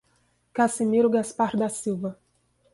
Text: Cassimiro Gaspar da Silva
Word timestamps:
Cassimiro 0.53 1.09
Gaspar 1.11 1.55
da 1.55 1.69
Silva 1.69 2.17